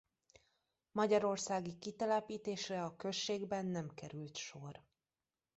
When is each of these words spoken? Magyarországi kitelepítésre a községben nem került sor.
Magyarországi 0.91 1.77
kitelepítésre 1.77 2.83
a 2.83 2.95
községben 2.95 3.65
nem 3.65 3.89
került 3.93 4.35
sor. 4.37 4.81